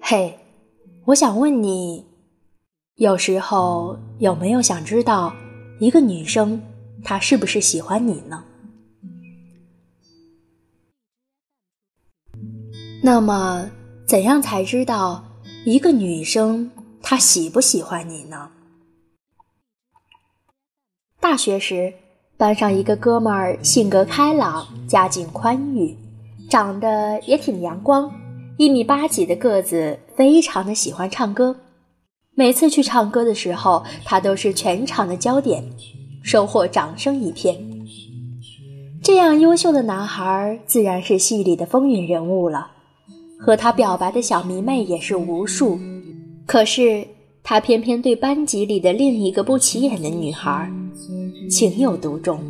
[0.00, 0.38] 嘿，
[1.04, 2.04] 我想问你，
[2.96, 5.32] 有时候有没有想知道
[5.78, 6.60] 一个女生
[7.04, 8.44] 她是不是喜欢你呢？
[13.02, 13.70] 那么，
[14.06, 15.24] 怎样才知道
[15.64, 16.70] 一个女生
[17.00, 18.50] 她喜不喜欢你呢？
[21.20, 21.94] 大学时，
[22.40, 25.94] 班上一个哥们儿性格开朗，家境宽裕，
[26.48, 28.10] 长得也挺阳光。
[28.56, 31.54] 一米八几的个子，非常的喜欢唱歌。
[32.34, 35.62] 每次去唱歌的时候，他都是全场的焦点，
[36.22, 37.54] 收获掌声一片。
[39.02, 42.70] 这样优秀的男孩，自然是戏里的风云人物了。
[43.38, 45.78] 和他表白的小迷妹也是无数。
[46.46, 47.06] 可是
[47.42, 50.72] 他偏偏对班级里的另一个不起眼的女孩
[51.50, 52.40] 情有独钟。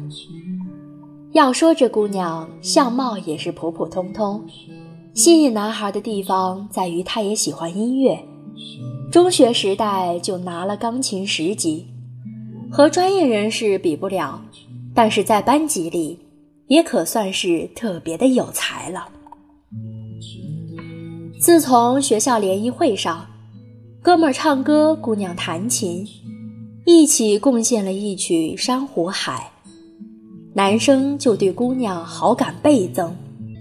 [1.32, 4.44] 要说这姑娘相貌也是普普通通。
[5.14, 8.22] 吸引男孩的地方在于，他也喜欢音乐。
[9.10, 11.86] 中学时代就拿了钢琴十级，
[12.70, 14.40] 和专业人士比不了，
[14.94, 16.18] 但是在班级里
[16.68, 19.08] 也可算是特别的有才了。
[21.40, 23.26] 自从学校联谊会上，
[24.02, 26.06] 哥们儿唱歌，姑娘弹琴，
[26.92, 29.52] 一起贡献了一曲《珊瑚海》，
[30.54, 33.12] 男生就对姑娘好感倍增，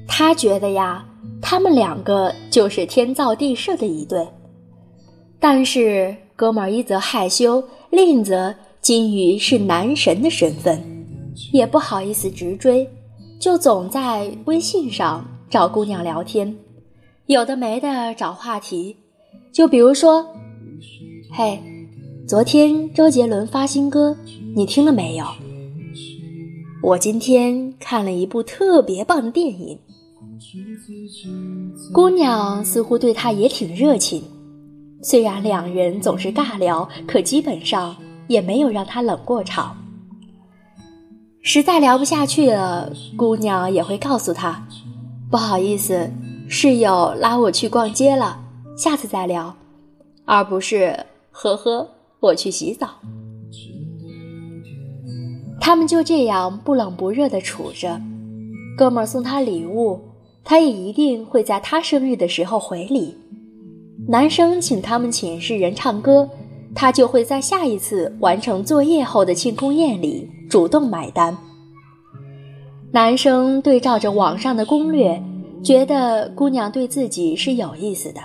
[0.08, 1.06] 他觉得呀。
[1.42, 4.28] 他们两个就是天造地设的一对，
[5.40, 10.78] 但是哥们儿一则害羞，另一则金鱼是男神的身份，
[11.54, 12.86] 也不好意思直追，
[13.40, 16.54] 就总在微信上找姑娘聊天，
[17.28, 18.98] 有的没的找话题，
[19.54, 20.26] 就比如说，
[21.32, 21.58] 嘿，
[22.30, 24.16] 昨天周杰伦发新歌，
[24.56, 25.26] 你听了没有？
[26.84, 29.80] 我今天看了一部特别棒的电影。
[31.92, 34.22] 姑娘似乎对他也挺热情，
[35.02, 37.96] 虽然两人总是尬聊，可基本上
[38.28, 39.76] 也没有让他冷过场。
[41.42, 44.68] 实在聊不下去了，姑娘也会告诉他
[45.32, 46.08] ：“不好意思，
[46.48, 48.40] 室友拉我去逛街了，
[48.78, 49.52] 下次再聊。”
[50.26, 50.96] 而不是
[51.34, 52.90] “呵呵，我去洗澡。”
[55.60, 58.02] 他们就这样不冷不热的处着。
[58.78, 60.00] 哥们送他礼物。
[60.42, 63.16] 他也一定会在他生日的时候回礼。
[64.08, 66.28] 男生请他们寝室人唱歌，
[66.74, 71.38] 他就会在下一次完成作业后的庆功宴里主动买单。
[72.92, 75.22] 男生对照着网上的攻略，
[75.62, 78.22] 觉得姑娘对自己是有意思的，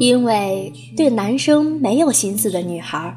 [0.00, 3.14] 因为对男生没有心思的女孩，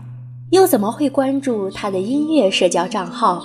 [0.51, 3.41] 又怎么会关注他的音乐社交账号，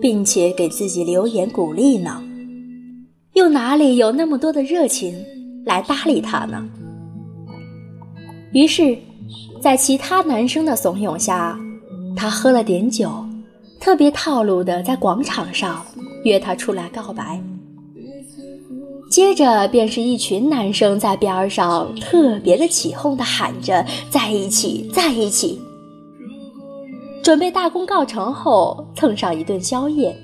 [0.00, 2.20] 并且给自己留言鼓励呢？
[3.34, 5.14] 又哪里有那么多的热情
[5.64, 6.68] 来搭理他呢？
[8.52, 8.98] 于是，
[9.62, 11.56] 在其他男生的怂恿下，
[12.16, 13.24] 他喝了点酒，
[13.78, 15.86] 特别套路的在广场上
[16.24, 17.40] 约她出来告白。
[19.10, 25.60] 接着便是一群男生在边上特别的起哄的喊着“在一起，在一起”，
[27.22, 30.16] 准备大功告成后蹭上一顿宵夜。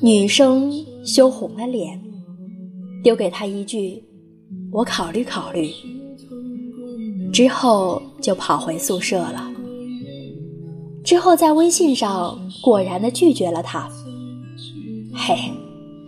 [0.00, 0.72] 女生。
[1.06, 2.02] 羞红了脸，
[3.04, 4.02] 丢给他一句
[4.74, 5.70] ：“我考虑考虑。”
[7.32, 9.48] 之后就跑回宿舍了。
[11.04, 13.88] 之后在微信上果然的拒绝了他。
[15.14, 15.36] 嘿，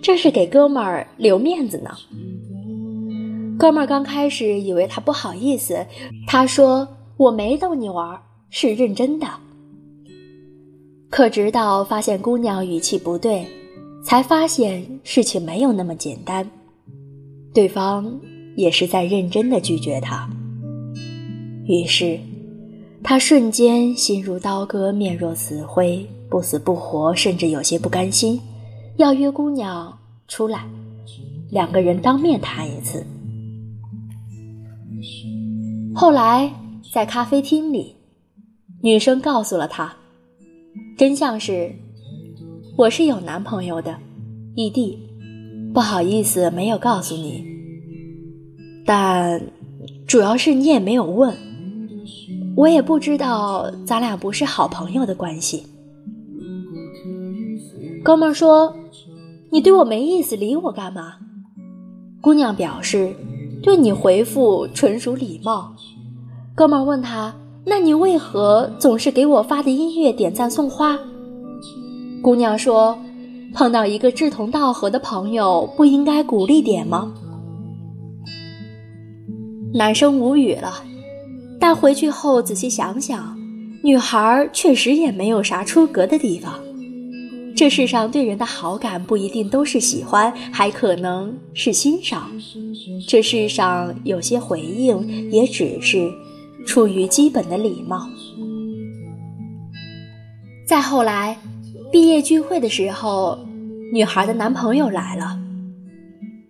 [0.03, 1.91] 这是给哥们儿留面子呢。
[3.59, 5.87] 哥们儿刚开始以为他不好意思，
[6.27, 8.21] 他说：“我没逗你玩，
[8.51, 9.27] 是认真的。”
[11.11, 13.47] 可直到发现姑娘语气不对。
[14.01, 16.49] 才发现事情没有那么简单，
[17.53, 18.19] 对方
[18.57, 20.27] 也是在认真的拒绝他。
[21.67, 22.19] 于是，
[23.03, 28.41] 他瞬间心如刀割，面若死灰，不死不活，甚至有些不甘心，
[28.99, 29.97] 要约姑娘
[30.27, 30.67] 出来，
[31.53, 33.07] 两个人当面谈一次。
[35.95, 36.53] 后来，
[36.93, 37.95] 在咖啡厅里，
[38.83, 39.95] 女生告诉了他，
[40.97, 41.73] 真相是。
[42.77, 43.97] 我是有男朋友的，
[44.57, 44.99] 异地，
[45.73, 47.45] 不好意思没有告诉你。
[48.85, 49.41] 但
[50.09, 51.37] 主要是你也没有问，
[52.57, 55.65] 我也不知道咱俩不是好朋友的关系。
[58.05, 58.75] 哥们说
[59.51, 61.15] ：“你对我没意思，理我干嘛？”
[62.21, 63.15] 姑娘表示
[63.63, 65.73] ：“对你回复纯属礼貌。”
[66.55, 67.35] 哥们问他
[67.65, 70.99] ：“那你为何总是给我发的音乐点赞送花？”
[72.21, 72.99] 姑娘说
[73.55, 77.13] ：“碰到一个志同道合的朋友，不应该鼓励点吗？
[79.73, 80.83] 男生无语了，
[81.61, 83.39] 但回去后仔细想想，
[83.85, 86.55] 女孩确实也没有啥出格的地方。
[87.59, 92.31] 这世上对人的好感不一定都是喜欢，还可能是欣赏。
[93.05, 96.09] 这世上有些回应也只是
[96.65, 98.09] 出于基本的礼貌。
[100.69, 101.37] 再后来，
[101.91, 103.37] 毕业聚会的时候，
[103.93, 105.37] 女孩的男朋友来了，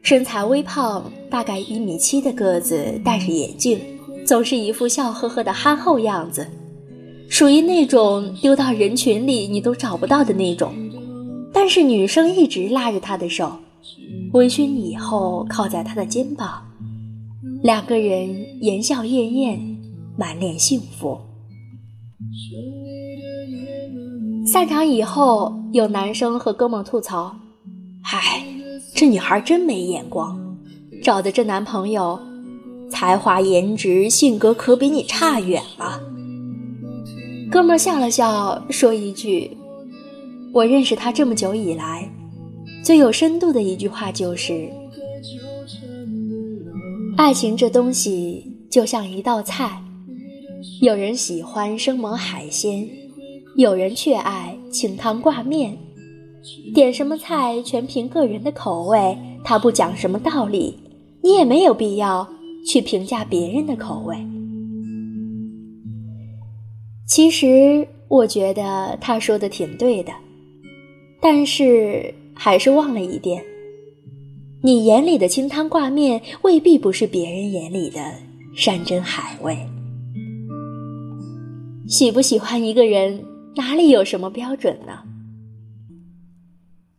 [0.03, 3.81] 身材微胖，大概一米七的个子，戴着眼镜，
[4.27, 6.47] 总是一副笑呵呵的憨厚样子，
[7.31, 10.71] 属于那种丢到人群里你都找不到的那种。
[11.61, 13.59] 但是女生一直拉着他的手，
[14.33, 16.63] 微醺以后靠在他的肩膀，
[17.65, 19.77] 两个人言笑晏晏，
[20.17, 21.19] 满脸幸福。
[24.47, 27.35] 散场以后，有男生和哥们吐槽
[28.05, 28.41] ：“嗨，
[28.95, 30.57] 这女孩真没眼光，
[31.03, 32.21] 找的这男朋友，
[32.89, 36.01] 才华、颜值、性格可比你差远了。”
[37.51, 39.58] 哥们笑了笑，说一句。
[40.53, 42.11] 我认识他这么久以来，
[42.83, 44.69] 最有深度的一句话就是：
[47.17, 49.83] 爱情这东西就像一道菜，
[50.81, 52.89] 有人喜欢生猛海鲜，
[53.57, 55.77] 有人却爱清汤挂面。
[56.75, 60.75] 点什么菜全凭个人的口味，他不讲什么道理，
[61.23, 62.27] 你也没有必要
[62.67, 64.17] 去评价别人的口味。
[67.07, 70.13] 其实我觉得他说的挺对的。
[71.31, 73.45] 但是还是忘了一点，
[74.63, 78.01] 你眼里的清汤挂面未必不是别人眼里的
[78.57, 79.55] 山珍海味。
[81.87, 83.23] 喜不喜欢一个人，
[83.55, 85.01] 哪里有什么标准呢？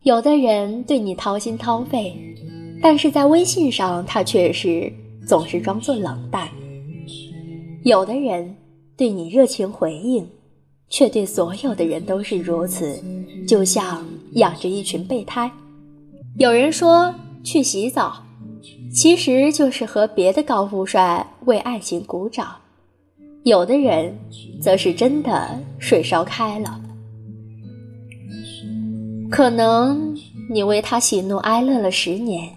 [0.04, 2.16] 有的人对你掏心掏肺，
[2.80, 4.92] 但是在微信上他却是
[5.26, 6.46] 总是装作冷淡；
[7.82, 8.54] 有的人
[8.96, 10.24] 对你热情回应。
[10.90, 13.00] 却对所有的人都是如此，
[13.46, 15.50] 就像养着一群备胎。
[16.36, 17.14] 有人说
[17.44, 18.22] 去洗澡，
[18.92, 22.46] 其实就是和别的高富帅为爱情鼓掌；
[23.44, 24.18] 有的人
[24.60, 26.80] 则是真的水烧开了。
[29.30, 30.16] 可能
[30.52, 32.52] 你为他喜怒哀乐了十年，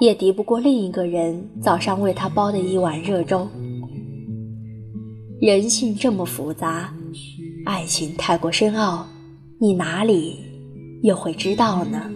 [0.00, 3.46] 也敌不过另一个人早上为他煲的一碗热粥。
[5.38, 6.92] 人性这么复杂。
[7.68, 9.06] 爱情太过深奥，
[9.58, 10.38] 你哪里
[11.02, 12.10] 又会知道呢？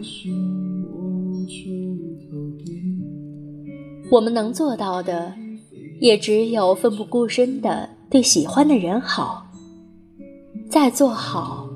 [4.10, 5.34] 我们能做到的，
[6.00, 9.46] 也只有奋不顾身的对喜欢的人好，
[10.70, 11.69] 再做好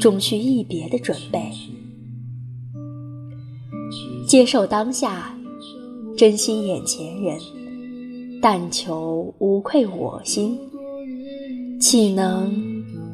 [0.00, 1.52] 终须一别的准备，
[4.26, 5.36] 接受当下，
[6.16, 7.38] 珍惜眼前人，
[8.40, 10.58] 但求无愧我心，
[11.78, 12.67] 岂能？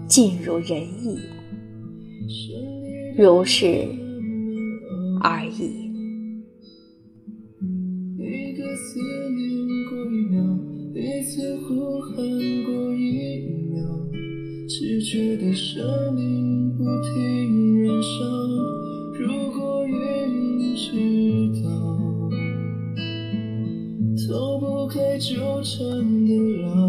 [0.06, 1.19] 尽如人意，
[3.17, 3.87] 如是
[5.23, 5.85] 而已。
[8.19, 9.41] 一个思念
[9.89, 10.35] 过一秒，
[10.93, 12.15] 彼此呼喊
[12.65, 13.06] 过一
[13.73, 13.77] 秒，
[14.69, 18.09] 逝去的生命不停燃烧。
[19.19, 19.23] 如
[19.53, 19.95] 果云
[20.77, 20.83] 知
[21.62, 21.67] 道，
[24.29, 25.79] 逃不开纠缠
[26.27, 26.31] 的
[26.63, 26.83] 牢。